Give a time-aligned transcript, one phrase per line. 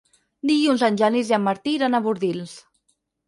[0.51, 2.57] Dilluns en Genís i en Martí iran a Bordils.